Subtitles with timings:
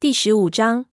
[0.00, 0.86] 第十五章，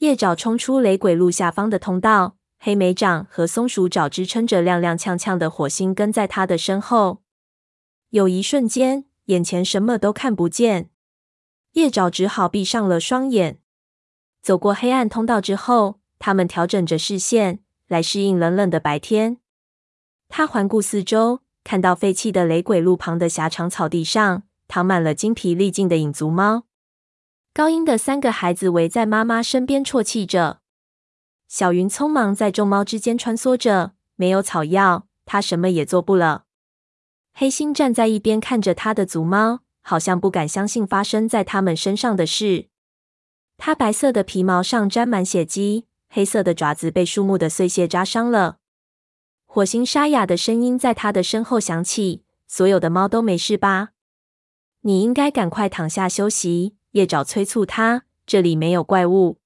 [0.00, 7.22] 夜爪冲出雷鬼路下方的通道，黑莓掌和松鼠爪支撑着踉踉跄跄的火星跟在他的身后。
[8.10, 10.90] 有一瞬间，眼前什么都看不见，
[11.72, 13.60] 夜爪只好闭上了双眼。
[14.42, 19.38] 走过黑暗通道之后，他们调整着视线来适应冷冷的白天。
[20.28, 26.64] 他环顾四周，看到废弃的雷鬼路旁的狭长草地上躺满了精疲力尽的影族猫。
[27.52, 30.60] 高音的三个孩子围在妈妈身边啜泣着，
[31.48, 33.92] 小云匆忙在众猫之间穿梭着。
[34.14, 36.44] 没有草药，它什么也做不了。
[37.32, 42.68] 黑心站在一边看着他的族猫，好像不敢相信发生在他们身上的事。
[43.56, 48.58] 它白色的皮毛上沾满血迹，黑色的爪子被树木的碎屑扎伤了。
[49.46, 53.90] 火星沙哑的声音在他的身后响起：“所有的猫都没事吧？
[54.82, 59.38] 你应该赶快躺下休息。”夜爪催促他：“这里没有怪物，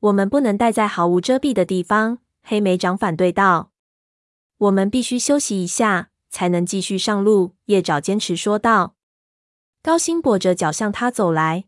[0.00, 3.72] 我们不能待在毫无遮蔽的地方。”黑莓长反对道
[4.56, 8.96] ：“我们必须休息一下，才能继续上路。”夜爪坚持说道。
[9.82, 11.66] 高星跛着脚向他走来。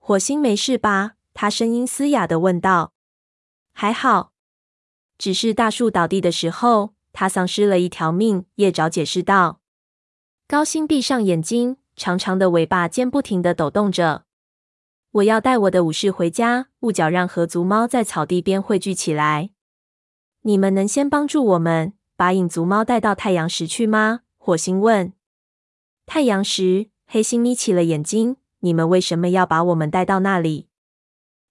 [0.00, 1.12] 火星没事吧？
[1.32, 2.92] 他声音嘶哑的问道。
[3.70, 4.32] “还好，
[5.16, 9.60] 只是大树倒地的时候，他丧失了一条命。”夜爪解释道。
[10.48, 11.76] 高星闭上眼睛。
[11.98, 14.22] 长长的尾巴尖不停地抖动着。
[15.10, 16.68] 我要带我的武士回家。
[16.80, 19.50] 雾角让和族猫在草地边汇聚起来。
[20.42, 24.20] 你们能先帮助我们把影族猫带到太阳石去吗？
[24.36, 25.12] 火星问。
[26.06, 26.90] 太阳石？
[27.06, 28.36] 黑星眯起了眼睛。
[28.60, 30.68] 你们为什么要把我们带到那里？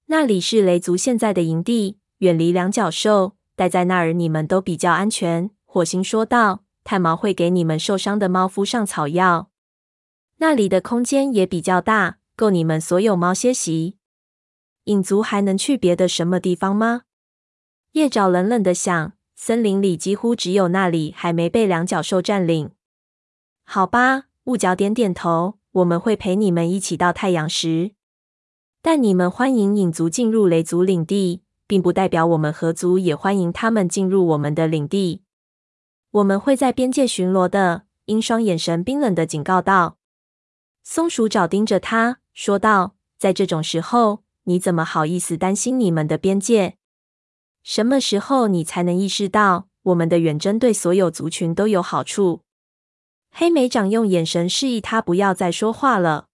[0.06, 3.34] 那里是雷族现在的营地，远离两角兽。
[3.56, 5.52] 待在那儿，你们都比较安全。
[5.66, 6.64] 火星说道。
[6.84, 9.50] 炭毛会给你们受伤的猫敷上草药。
[10.38, 13.98] 那里的空间也比较大，够你们所有猫歇息。
[14.86, 17.02] 影族还能去别的什么地方吗？
[17.94, 19.14] 夜爪冷冷的想。
[19.40, 22.72] 森林里几乎只有那里还没被两角兽占领。
[23.64, 25.60] 好吧，雾角点点头。
[25.74, 27.92] 我们会陪你们一起到太阳石，
[28.82, 35.22] 但你们欢迎影族进入雷族领地，并不代表我们合族也欢迎他们进入我们的领地。
[36.10, 37.84] 我们会在边界巡逻的。
[38.06, 39.97] 鹰双眼神冰冷的警告道。
[40.90, 46.78] 松鼠爪盯着他说道：“在这种时候，你怎么好意思担心你们的边界？
[47.62, 52.44] 什么时候你才能意识到我们的远征对所有族群都有好处？”
[53.32, 56.28] 黑莓长用眼神示意他不要再说话了。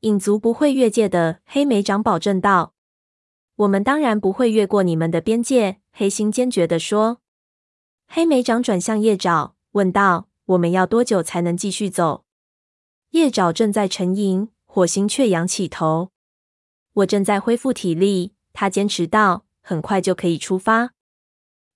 [0.00, 2.74] 影族不会越界的，黑莓长保证道
[3.56, 7.22] ：“我们当然不会越过你们的边界。”黑心坚决地说。
[8.06, 12.26] 黑莓长转向叶爪问道：“我们要多久才能继续走？”
[13.12, 16.10] 夜爪正在沉吟，火星却仰起头。
[16.94, 20.92] 我正在恢复体力，他坚持道：“很快就可以出发。”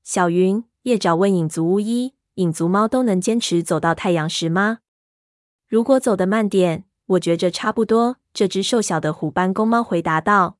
[0.02, 4.78] 小云，夜爪问影族巫医：“影族猫都能坚持走到太阳石吗？”
[5.68, 8.16] 如果走得慢点，我觉着差不多。
[8.32, 10.56] 这只瘦小的虎斑公猫回答道。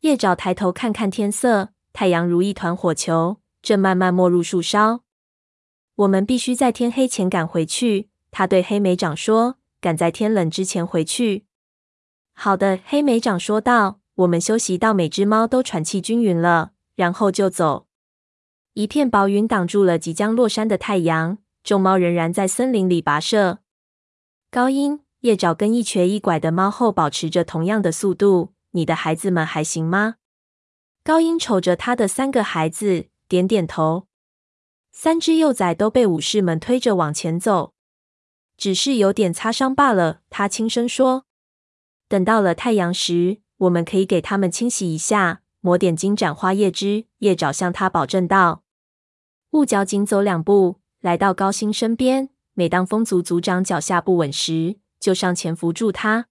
[0.00, 5.00] 夜爪抬头看看天色，太阳如一团火球，正慢慢没入树梢。
[5.96, 9.58] 我们必须在天黑前赶回去，他对黑莓长说。
[9.82, 11.44] 赶在天冷之前回去。
[12.32, 13.98] 好的，黑莓长说道。
[14.16, 17.86] 我们休息到每只猫都喘气均匀了，然后就走。
[18.74, 23.60] 一片薄云挡住了即将落山的太阳，众猫仍然在森林里跋涉。
[24.50, 28.52] 高音、夜爪跟一瘸一拐的猫后保持着同样的速度。
[28.72, 30.16] 你的孩子们还行吗？
[31.02, 34.06] 高音瞅着他的三个孩子，点点头。
[34.92, 37.71] 三只幼崽都被武士们推着往前走。
[38.62, 41.24] 只是有点擦伤罢了，他轻声说。
[42.06, 47.06] 等到了太阳时，我们可以给他们清洗一下，抹点金盏花叶汁。
[47.18, 48.62] 叶爪向他保证道。
[49.50, 52.28] 雾角紧走两步，来到高星身边。
[52.54, 56.28] 每当风族族长脚下不稳时，就上前扶住他。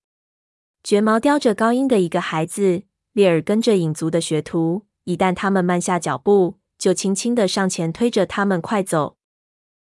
[0.85, 4.85] 卷毛叼着高音的一个孩子，烈尔跟着影族的学徒。
[5.03, 9.17] 一旦他们慢下脚步，就轻轻的上前推着他们快走。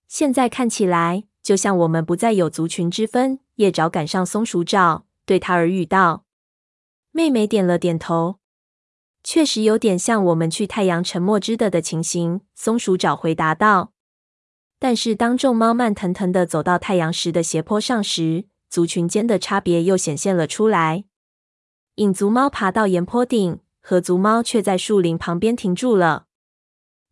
[0.06, 1.24] 现在看起来。
[1.46, 6.24] 就像我们不再有族群之分，夜爪赶上松鼠爪，对他耳语道
[7.12, 8.40] ：“妹妹点了点头，
[9.22, 13.92] 确实有点像我们去太阳沉没之的的情形。”松鼠爪回答道。
[14.80, 21.04] 但是当众猫慢腾腾的走到太阳石的斜坡上时，族群间的差别又显现了出来。
[21.94, 26.26] 影族猫爬到岩坡顶，和族猫却在树林旁边停住了。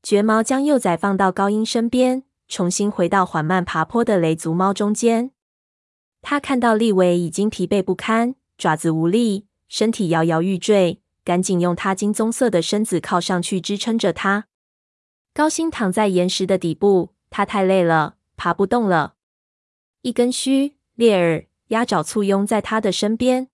[0.02, 2.24] 绝毛将幼崽放到高音身边。
[2.54, 5.32] 重新回到缓慢爬坡的雷族猫中间，
[6.22, 14.46] 他看到利维已经疲惫不堪，爪子无力，身体摇摇欲坠，赶紧用它金棕色的身子靠上去支撑着它。
[15.32, 19.14] 高星躺在岩石的底部，他太累了，爬不动了。
[20.02, 23.48] 一根须、鬣耳、鸭爪簇拥在他的身边。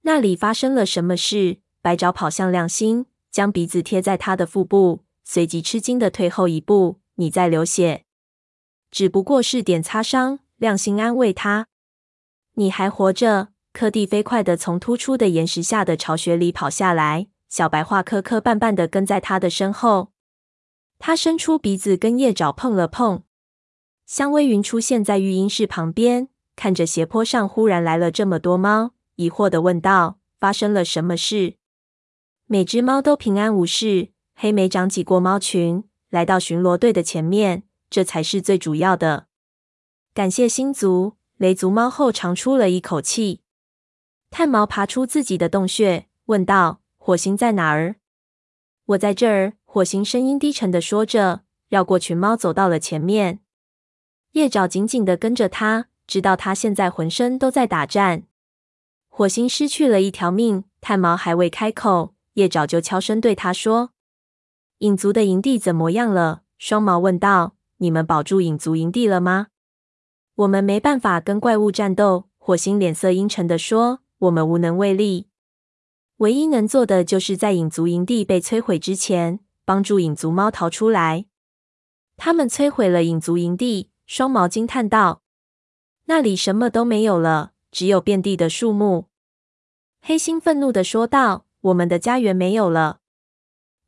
[0.00, 1.58] 那里发生了什么事？
[1.80, 6.98] 白爪跑向亮星，将鼻子贴在他的腹部，随即吃惊的退后一步。
[7.20, 8.04] 你在流血，
[8.90, 10.40] 只不过是点擦伤。
[10.56, 11.68] 亮星安慰他
[12.54, 20.10] ：“你还活着。”柯蒂飞快的从突出的岩石下的巢穴里跑下来，小白话磕磕绊绊的跟在他的身后。
[20.98, 23.22] 他伸出鼻子跟叶爪碰了碰。
[24.04, 31.54] 香微云出现在育婴室旁边，看着斜坡上忽然来了这么多猫，疑惑的问道：“发生了什么事？”
[32.46, 34.08] 每只猫都平安无事。
[34.34, 39.26] 黑莓长挤过猫群，来到巡逻队的前面，这才是最主要的。
[40.14, 41.18] 感谢星族。
[41.36, 43.42] 雷族猫后长出了一口气。
[44.28, 47.96] 炭毛爬出自己的洞穴，问道：“火星在哪儿
[48.86, 53.38] ？”“我在这儿。”火星声音低沉的说着，绕过群猫走到了前面。
[54.32, 58.24] 叶爪紧紧的跟着他，知道他现在浑身都在打颤。
[59.08, 63.92] 火星失去了一条命，炭毛还未开口，叶爪就悄声对他说
[64.78, 69.48] ：“影族的营地怎么样了？”双毛问道：“你们保住影族营地了吗？”
[70.36, 75.26] 我们没办法跟怪物战斗，火星脸色阴沉地说：“我们无能为力，
[76.18, 81.26] 唯一能做的就是在影族营地被摧毁之前，帮助影族猫逃出来。”
[82.16, 85.22] 他们摧毁了影族营地，双毛惊叹道
[86.06, 89.06] ：“那里什么都没有了，只有遍地的树木。”
[90.00, 93.00] 黑心愤怒地说道：“我们的家园没有了，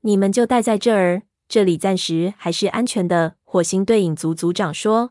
[0.00, 5.10] 你们就待在这儿，这里暂时还是安全的。”火星对影族族长说。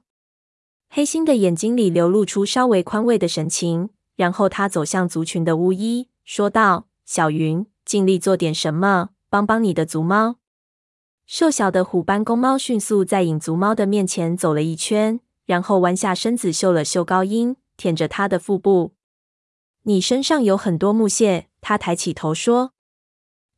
[0.90, 10.38] 黑星的眼睛里流露出稍微宽慰的神情，然后他走向族群的巫医，说道：“小云，尽力做点什么，帮帮你的族猫。”
[11.28, 18.94] 瘦小的虎斑公猫迅速在影族猫的面前走了一圈，然后弯下身子嗅了嗅高音，舔着它的腹部。
[19.84, 22.72] “你身上有很多木屑。”他抬起头说。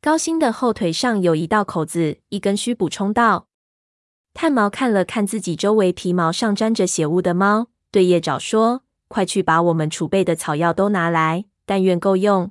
[0.00, 3.46] 高星的后腿上有一道口子，一根须补充道。
[4.34, 12.50] 炭毛看了看自己周围皮毛上沾着血污的猫，对叶爪说：“快去把我们储备的草药都拿来，但愿够用。”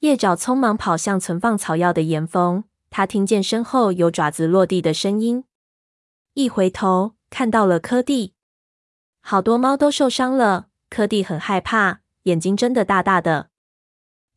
[0.00, 5.44] 叶爪匆忙跑向存放草药的岩缝，他听见身后有爪子落地的声音，
[6.34, 8.34] 一回头看到了柯蒂，
[9.20, 10.68] 好多猫都受伤了。
[10.88, 13.50] 柯蒂很害怕，眼睛睁得大大的。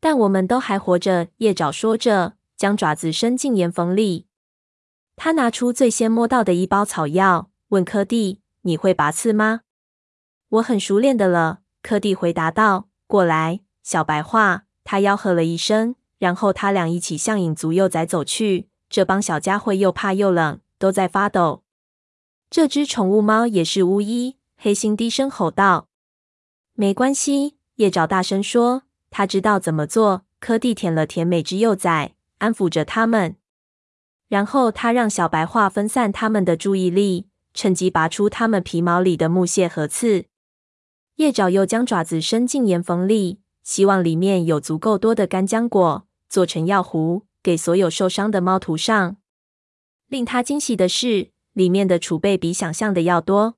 [0.00, 4.26] 但我们都还活着，叶爪说着，将爪子伸进岩缝里。
[5.16, 9.60] 他拿出最先摸到的一包草药，问柯蒂：“你会拔刺吗
[10.48, 12.88] ？”“我很熟练的了。”柯蒂回答道。
[13.06, 18.68] “过来，小白话。”他吆喝了一声，然后他俩一起向影族幼崽走去。
[18.90, 21.62] 这帮小家伙又怕又冷，都在发抖。
[22.50, 25.88] 这只宠物猫也是巫医，黑心低声吼道
[26.74, 33.36] ：“没关系。”叶爪大声说：“他知道怎么做。”柯蒂舔了舔每只幼崽，安抚着他们。
[34.32, 40.24] 然后他让小白话分散他们的注意力，趁机拔出他们皮毛里的木屑和刺。
[41.16, 49.18] 叶爪又将爪子伸进岩缝里，希望里面有足够多的干浆果，做成药糊，给所有受伤的猫涂上。
[50.08, 53.56] 令他惊喜的是，里面的储备比想象的要多。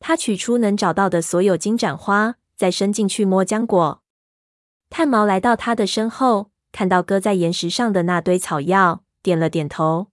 [0.00, 4.02] 他取出能找到的所有金盏花，再伸进去摸浆果。
[4.90, 9.02] 炭毛来到他的身后，看到搁在岩石上的那堆草药。
[9.28, 10.06] 点了点头。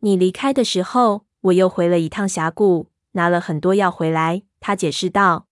[0.00, 4.42] 你离开的时候，我又回了一趟峡谷，拿了很多药回来。
[4.60, 5.46] 他解释道。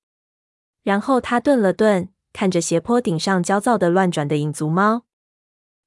[0.83, 5.05] 然后他顿了顿，看着斜坡顶上焦躁的乱转的影族猫。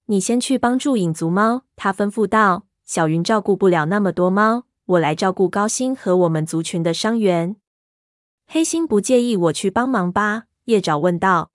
[0.07, 2.65] 你先去帮助影族猫，他吩咐道。
[2.83, 7.55] 小云照顾不了那么多猫，我来照顾高星和我们族群的伤员。
[8.47, 10.45] 黑心不介意我去帮忙吧？
[10.65, 11.51] 叶爪问道。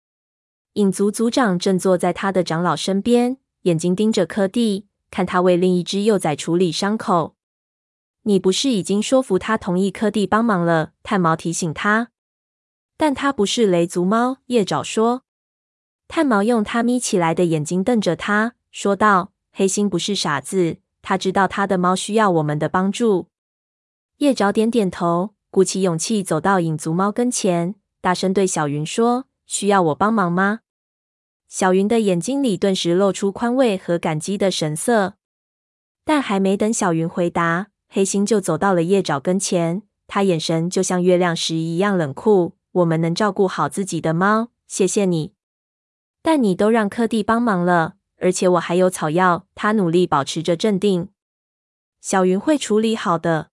[0.73, 4.89] 影族族长正坐在他的长老身边，眼睛盯着柯蒂。
[5.11, 7.35] 看他为另一只幼崽处理伤口，
[8.23, 10.93] 你不是已经说服他同意柯蒂帮忙了？
[11.03, 12.11] 炭毛提醒他。
[12.97, 15.23] 但他不是雷族猫，叶爪说。
[16.07, 23.29] 炭毛用他眯起来的眼睛瞪着他，说道：“黑心不是傻子，他知道他的猫需要我们的帮助。”
[24.19, 30.61] 叶爪点点头，鼓起勇气走到影族猫跟前，大声对小云说：“需要我帮忙吗？”
[31.51, 35.15] 小云的眼睛里顿时露出宽慰和感激的神色，
[36.05, 39.83] 但还没等小云回答，黑心就走到了叶爪跟前。
[40.07, 42.55] 他眼神就像月亮时一样冷酷。
[42.71, 45.35] 我们能照顾好自己的猫，谢谢你。
[46.23, 49.49] 但你都让柯蒂帮忙了，而且我还有草药。
[49.57, 51.09] 他努力保持着镇定。
[52.01, 53.51] 小云会处理好的，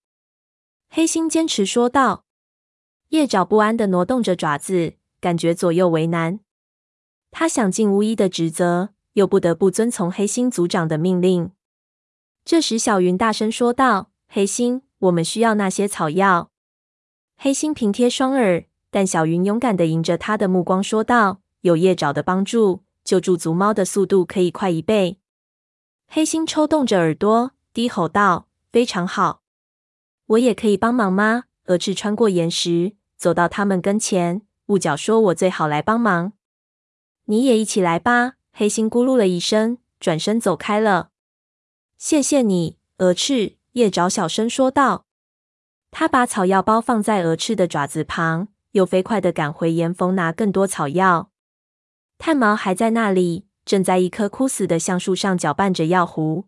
[0.88, 2.26] 黑心坚持说道。
[3.10, 6.42] 叶爪不安地挪动着爪子，感觉左右为难。
[7.40, 11.52] 他想尽巫医的职责，又不得不遵从黑心族长的命令。
[12.44, 16.50] 这时，小云大声说道：“黑心，我们需要那些草药。”
[17.38, 25.20] 黑心平贴双耳，但小云勇敢的迎着他的目光说道：“有叶爪的帮助，救助族猫的速度可以快一倍。”
[26.10, 29.44] 黑心抽动着耳朵，低吼道：“非常好，
[30.26, 34.42] 我也可以帮忙吗？”鹅翅穿过岩石，走到他们跟前。
[34.66, 36.34] 雾角说：“我最好来帮忙，
[37.28, 41.12] 你也一起来吧。”黑心咕噜了一声，转身走开了。
[41.98, 43.58] 谢谢你，鹅翅。
[43.74, 45.06] 叶爪小声说道。
[45.92, 51.30] 他把草药包放在鹅翅的爪子旁，又飞快地赶回岩缝拿更多草药。
[52.18, 56.46] 炭毛还在那里，正在一棵枯死的橡树上搅拌着药壶。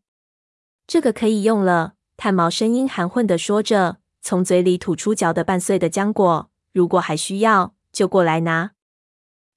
[0.88, 3.98] 这个可以用了，炭毛声音含混地说着。
[4.22, 6.50] 从嘴里吐出嚼得半碎的浆果。
[6.74, 8.72] 如果还需要，就过来拿。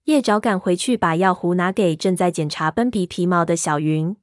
[0.05, 4.17] 叶爪赶回去，把药壶拿给正在检查奔鼻皮毛的小云。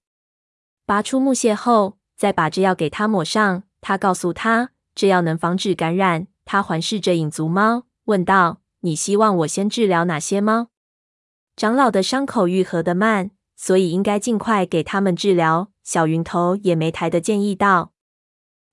[0.85, 3.63] 拔出木屑后，再把这药给他抹上。
[3.79, 6.27] 他告诉他，这药能防止感染。
[6.43, 10.67] 他环视着影族猫，问道：“你希望我先治疗哪些猫？”
[11.55, 15.71] 长老的伤口愈合得慢，所以应该尽快给他们治疗。
[15.83, 17.93] 小云头也没抬的建议道。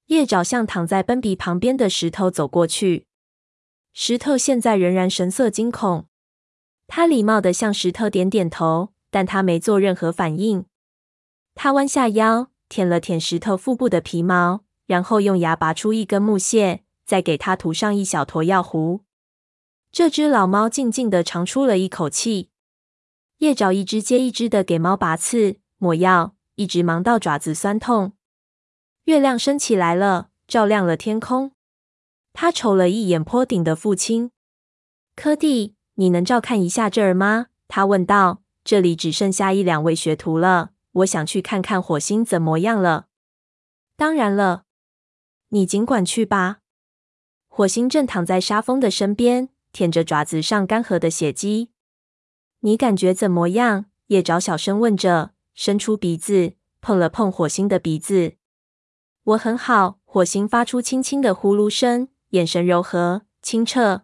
[0.07, 3.07] 叶爪向躺在奔鼻旁边的石头走过去，
[3.93, 6.07] 石头现在仍然神色惊恐。
[6.89, 10.65] 他礼貌地向石头点点头，但他没做任何反应。
[11.55, 19.01] 他弯下腰，舔了舔石头腹部的皮毛，然后用牙拔出一根木屑，再给他涂上一小坨药糊。
[19.91, 22.51] 这只老猫静静地长出了一口气。
[23.39, 28.13] 叶爪一只接一只的给猫拔刺、抹药，一直忙到爪子酸痛。
[29.05, 31.53] 月亮升起来了，照亮了天空。
[32.33, 34.33] 他瞅了一眼坡顶的父亲
[35.15, 37.49] 柯蒂，你能照看一下这儿吗？
[37.69, 38.43] 他问道。
[38.65, 43.07] 这里只剩下一两位学徒了，我想去看看火星怎么样了。
[43.95, 44.65] 当然了，
[45.51, 46.59] 你尽管去吧。
[47.47, 51.71] 火星正躺在沙峰的身边，舔着爪子上干涸的血迹。
[52.61, 53.87] 你感觉怎么样？
[54.09, 58.35] 叶爪小声问着，伸出鼻子碰了碰火星的鼻子。
[59.23, 64.03] 我很好，火星发出轻轻的呼噜声，眼神柔和清澈。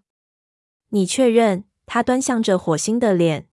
[0.91, 1.65] 你确认？
[1.87, 3.49] 他端详着火星的脸，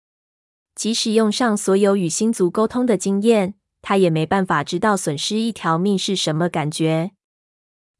[0.74, 7.12] 即使用上所有与星族沟通的经验，他也没办法知道损失一条命是什么感觉。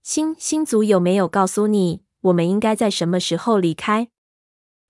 [0.03, 4.09] 星星族有没有告诉你，我们应该在什么时候离开？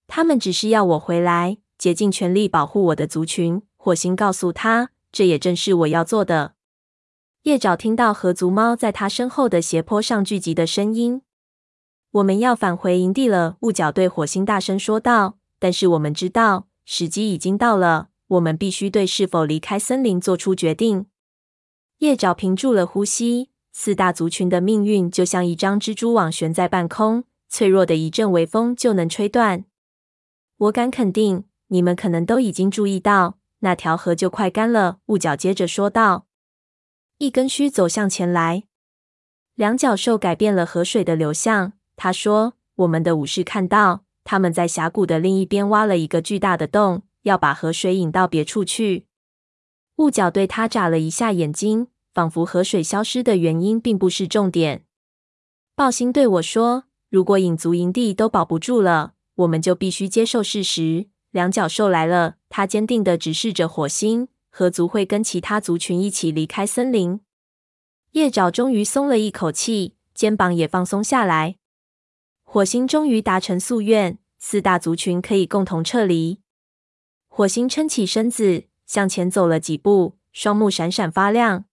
[0.06, 3.62] 他们只是要我回来，竭尽全力保护我的族群。
[3.76, 6.54] 火星告诉他，这也正是我要做的。
[7.42, 11.22] 叶爪听到河族猫在他身后的斜坡上聚集的声音。
[12.16, 15.36] 我们要返回营地了，雾角对火星大声说道。
[15.58, 21.06] 但是我们知道时机已经到了，我们必须对是否离开森林做出决定。
[21.98, 23.50] 叶爪屏住了呼吸。
[23.72, 29.66] 四大族群的命运就像一张蜘蛛网悬在半空，脆弱的一阵微风就能吹断。
[30.56, 35.00] 我敢肯定，你们可能都已经注意到，那条河就快干了。
[35.06, 36.24] 雾角接着说道。
[37.18, 38.64] 一根须走向前来，
[39.54, 41.74] 两角兽改变了河水的流向。
[41.96, 49.06] 他说：“我们的武士看到，他们在峡谷的另一边挖了一个巨大的洞，要把河水引到别处去。”
[49.96, 54.84] 雾角对他眨了一下眼睛，仿佛河水消失的原因并不是重点。
[55.74, 64.28] 暴星对我说：“如果影族营地都保不住了，我们就必须接受事实。”两角兽来了，他坚定地直视着火星。
[64.50, 67.20] 河族会跟其他族群一起离开森林。
[68.12, 71.56] 叶爪终于松了一口气，肩膀也放松下来。
[72.48, 76.38] 火星终于达成夙愿，四大族群可以共同撤离。
[77.28, 81.66] 火星撑起身子，向前走了几步，双目闪闪发亮。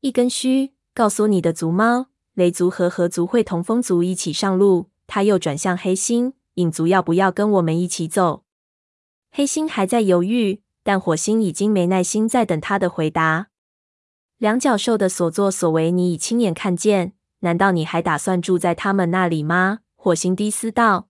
[0.00, 4.90] 一根须，告诉你的族猫，雷族和河族会同风族一起上路。
[5.06, 8.44] 他又转向黑星，影族要不要跟我们一起走？
[9.30, 10.60] 黑星还在犹豫。
[10.86, 13.46] 但火星已经没耐心再等他的回答。
[14.36, 19.78] 两角兽的所作所为你已亲眼看见，难道你还打算住在他们那里吗？
[20.04, 21.08] 火星低斯道。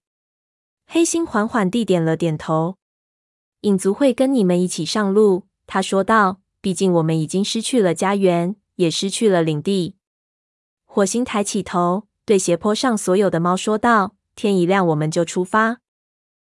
[0.87, 2.77] 黑星缓缓地点了点头。
[3.63, 6.41] 影族会跟你们一起上路，他说道。
[6.61, 9.97] 毕竟我们已经失去了家园，也失去了领地。
[10.85, 15.81] 火星抬起头，对斜坡上所有的猫说道：“天一亮，我们就出发。”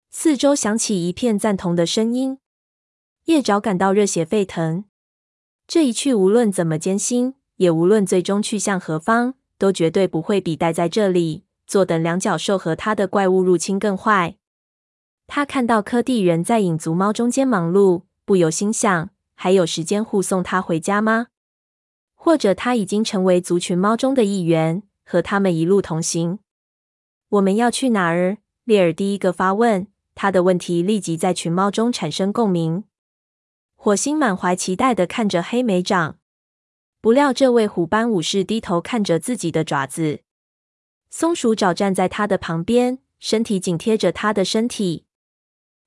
[0.09, 2.39] 四周响起一片赞同的声音。
[3.25, 4.85] 叶爪感到热血沸腾。
[5.67, 14.37] 这一去无论怎么艰辛，也无论最终去向何方，都绝对不会比待在这里坐等两角兽和他的怪物入侵更坏。
[15.27, 21.27] 他看到柯蒂人在影族猫中间忙碌，不由心想：还有时间护送他回家吗？
[22.15, 26.39] 或者他已经成为族群猫中的一员，和他们一路同行？
[27.29, 28.39] 我们要去哪儿？
[28.65, 32.85] 列尔第一个发问，他的问题立即在群猫中产生共鸣。
[33.77, 36.17] 火星满怀期待地看着黑莓长，
[37.03, 40.21] 不料这位虎斑武士低头看着自己的爪子。
[41.11, 45.05] 松鼠爪站在他的旁边，身体紧贴着他的身体。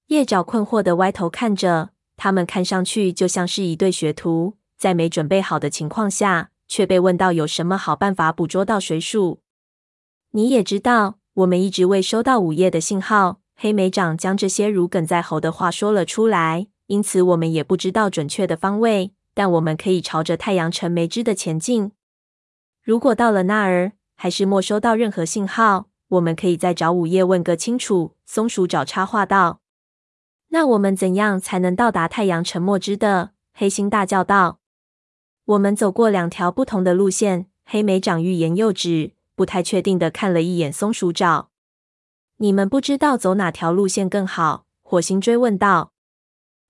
[0.08, 9.42] 叶爪困惑地歪头看着，他们看上去就像是一对学徒，在没准备好的情况下，却被问到有什么好办法捕捉到水鼠。
[10.32, 13.40] 你也知道，我们一直未收到午夜的信号。
[13.56, 21.92] 黑莓长将这些如鲠在喉的话说了出来，因此我们也不知道准确的方位，但我们可以朝着太阳城梅枝的前进。
[22.82, 28.14] 如果到了那儿，还是没收到任何信号，我们可以再找午夜问个清楚。
[28.24, 29.62] 松鼠爪插话道。
[30.50, 33.32] 那我们怎样才能到达太阳沉没之的？
[33.52, 34.60] 黑猩大叫道。
[35.46, 37.48] 我们走过两条不同的路线。
[37.66, 41.50] 黑莓长欲言又止，不太确定的看了一眼松鼠爪。
[42.38, 44.68] 你们不知道走哪条路线更好？
[44.84, 45.94] 火星追问道。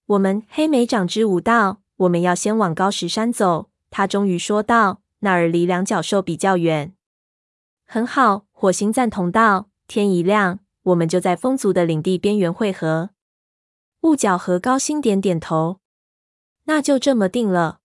[0.05, 3.69] 我们黑莓长支吾道，我们要先往高石山走。
[3.89, 6.93] 他终于说道，那儿离两角兽比较远。
[7.93, 9.67] 很好，火星赞同道。
[9.85, 13.09] 天一亮，我们就在风族的领地边缘会合。
[14.03, 15.81] 雾角和高星点点头，
[16.63, 17.81] 那就这么定了。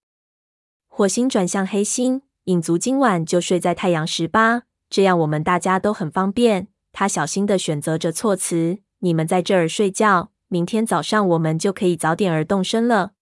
[0.86, 6.68] 火星转向黑星，影族今晚就睡在太阳石吧，这样我们大家都很方便。
[6.92, 13.14] 他小心的选择着措辞：“你们在这儿睡觉，明天早上我们就可以早点儿动身了。”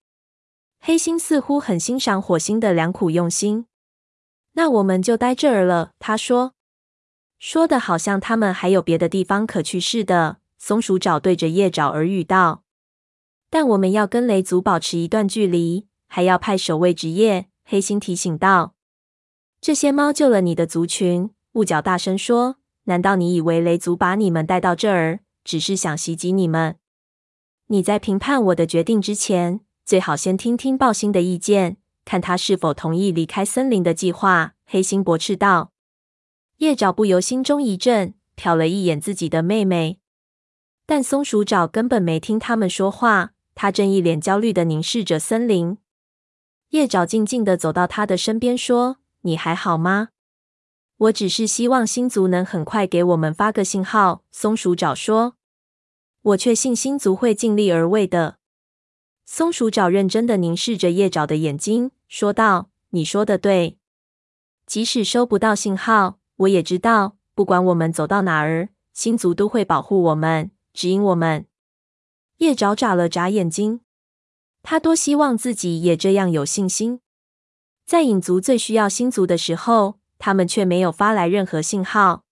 [0.78, 3.64] 黑星似乎很欣赏火星的良苦用心。
[4.52, 6.52] 那我们就待这儿了，他说，
[7.46, 10.38] 说的好像他们还有别的地方可去似的。
[10.56, 12.62] 松鼠爪对着叶爪耳语道。
[13.50, 17.48] 但我们要跟雷族保持一段距离，还要派守卫值夜。
[17.66, 18.74] 黑心提醒道
[19.60, 26.76] ：“这些猫救了你的族群。”雾角大声说：“难道你以为雷族把你们带到这儿，只是想袭击你们？
[27.66, 31.76] 你在评判我的决定之前，最好先听听豹星的意见，
[32.06, 35.73] 看他是否同意离开森林的计划。”黑心驳斥道。
[36.64, 39.98] 叶爪不由心中一震，瞟了一眼自己的妹妹，
[40.86, 43.32] 但松鼠爪根本没听他们说话。
[43.54, 45.76] 他正一脸焦虑的凝视着森林，
[46.70, 50.08] 叶爪静静的走到他的身边，说：“你还好吗？
[50.96, 55.36] 我只是希望星族能很快给我们发个信号。”松鼠爪说
[56.22, 58.38] ：“我确信星族会尽力而为的。”
[59.26, 63.76] 松鼠爪认真的凝视着叶爪的眼睛，说道：“你说的对，
[64.66, 71.46] 即使收不到信号，我也知道，不管我们走到哪儿，星族都会保护我们，指引我们。”
[72.38, 73.80] 叶爪眨了眨眼睛，
[74.62, 77.00] 他多希望自己也这样有信心。
[77.86, 82.24] 在影族最需要星族的时候，他们却没有发来任何信号。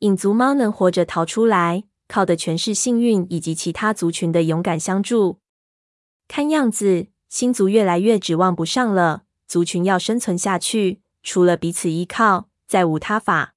[0.00, 5.38] 影族猫能活着逃出来，靠的全是幸运以及其他族群的勇敢相助。
[6.26, 9.22] 看样子，星族越来越指望不上了。
[9.46, 13.51] 族群要生存下去，除了彼此依靠，再无他法。